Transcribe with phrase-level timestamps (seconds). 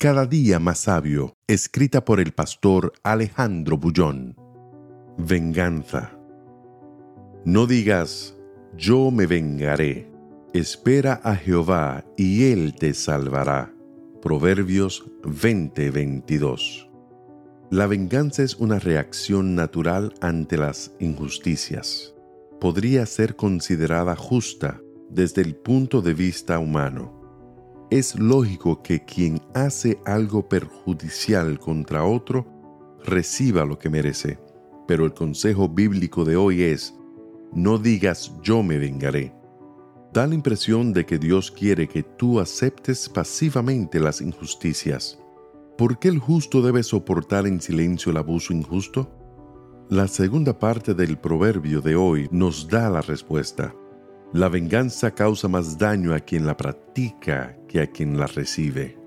[0.00, 4.36] Cada día más sabio, escrita por el pastor Alejandro Bullón.
[5.16, 6.16] Venganza.
[7.44, 8.36] No digas,
[8.76, 10.08] yo me vengaré.
[10.54, 13.74] Espera a Jehová y él te salvará.
[14.22, 16.88] Proverbios 20:22.
[17.72, 22.14] La venganza es una reacción natural ante las injusticias.
[22.60, 27.17] Podría ser considerada justa desde el punto de vista humano
[27.90, 32.46] es lógico que quien hace algo perjudicial contra otro
[33.04, 34.38] reciba lo que merece,
[34.86, 36.94] pero el consejo bíblico de hoy es,
[37.52, 39.34] no digas yo me vengaré.
[40.12, 45.18] Da la impresión de que Dios quiere que tú aceptes pasivamente las injusticias.
[45.76, 49.10] ¿Por qué el justo debe soportar en silencio el abuso injusto?
[49.88, 53.74] La segunda parte del proverbio de hoy nos da la respuesta.
[54.34, 58.98] La venganza causa más daño a quien la practica que a quien la recibe.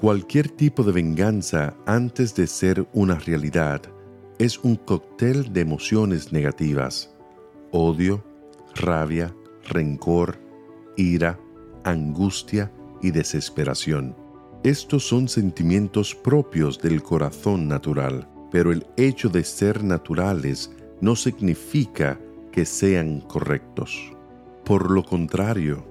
[0.00, 3.82] Cualquier tipo de venganza antes de ser una realidad
[4.40, 7.14] es un cóctel de emociones negativas.
[7.70, 8.24] Odio,
[8.74, 9.32] rabia,
[9.68, 10.36] rencor,
[10.96, 11.38] ira,
[11.84, 14.16] angustia y desesperación.
[14.64, 22.18] Estos son sentimientos propios del corazón natural, pero el hecho de ser naturales no significa
[22.50, 24.15] que sean correctos.
[24.66, 25.86] Por lo contrario,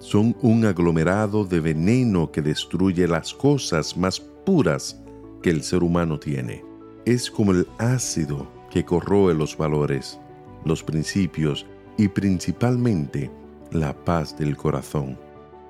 [0.00, 5.02] son un aglomerado de veneno que destruye las cosas más puras
[5.42, 6.62] que el ser humano tiene.
[7.06, 10.20] Es como el ácido que corroe los valores,
[10.66, 11.64] los principios
[11.96, 13.30] y principalmente
[13.70, 15.18] la paz del corazón.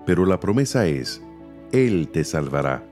[0.04, 1.22] Pero la promesa es,
[1.71, 2.84] Él te salvará.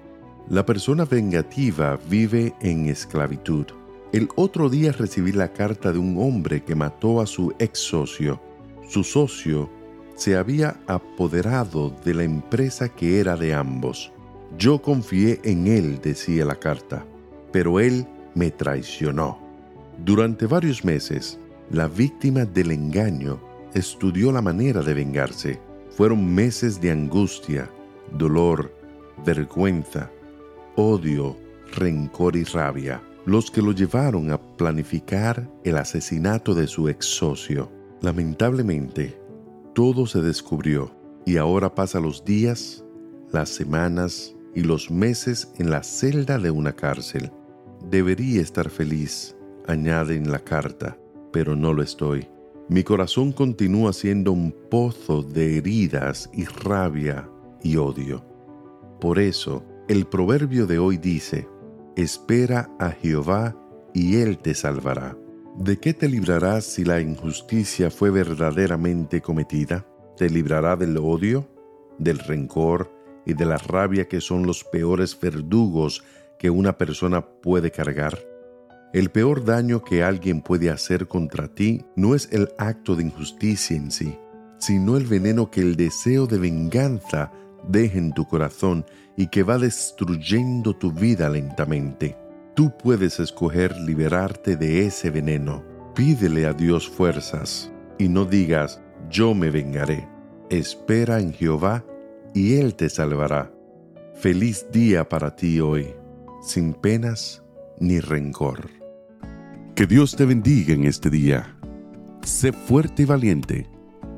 [0.49, 3.67] La persona vengativa vive en esclavitud.
[4.13, 8.41] El otro día recibí la carta de un hombre que mató a su ex socio
[8.89, 9.71] su socio
[10.15, 14.13] se había apoderado de la empresa que era de ambos.
[14.59, 17.05] Yo confié en él, decía la carta,
[17.53, 19.39] pero él me traicionó.
[20.05, 21.39] Durante varios meses,
[21.71, 23.41] la víctima del engaño
[23.75, 25.61] estudió la manera de vengarse.
[25.91, 27.71] Fueron meses de angustia,
[28.13, 28.73] dolor,
[29.25, 30.11] vergüenza,
[30.77, 31.37] odio,
[31.75, 37.76] rencor y rabia, los que lo llevaron a planificar el asesinato de su ex socio.
[38.01, 39.19] Lamentablemente,
[39.75, 40.91] todo se descubrió
[41.25, 42.85] y ahora pasa los días,
[43.33, 47.31] las semanas y los meses en la celda de una cárcel.
[47.91, 49.37] Debería estar feliz,
[49.67, 50.99] añade en la carta,
[51.33, 52.29] pero no lo estoy.
[52.69, 57.29] Mi corazón continúa siendo un pozo de heridas y rabia
[57.63, 58.25] y odio.
[59.01, 61.49] Por eso, el proverbio de hoy dice,
[61.97, 63.57] espera a Jehová
[63.95, 65.17] y Él te salvará.
[65.59, 69.87] ¿De qué te librarás si la injusticia fue verdaderamente cometida?
[70.19, 71.49] ¿Te librará del odio,
[71.99, 72.93] del rencor
[73.25, 76.05] y de la rabia que son los peores verdugos
[76.39, 78.19] que una persona puede cargar?
[78.93, 83.79] El peor daño que alguien puede hacer contra ti no es el acto de injusticia
[83.79, 84.19] en sí,
[84.59, 87.33] sino el veneno que el deseo de venganza
[87.67, 88.85] deja en tu corazón
[89.17, 92.26] y que va destruyendo tu vida lentamente.
[92.57, 95.63] Tú puedes escoger liberarte de ese veneno.
[95.95, 98.81] Pídele a Dios fuerzas y no digas,
[99.11, 100.09] yo me vengaré.
[100.49, 101.85] Espera en Jehová
[102.33, 103.53] y Él te salvará.
[104.15, 105.89] Feliz día para ti hoy,
[106.41, 107.45] sin penas
[107.79, 108.71] ni rencor.
[109.75, 111.55] Que Dios te bendiga en este día.
[112.23, 113.67] Sé fuerte y valiente.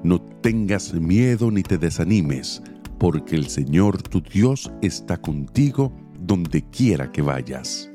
[0.04, 2.62] No tengas miedo ni te desanimes,
[3.00, 7.90] porque el Señor tu Dios está contigo donde quiera que vayas.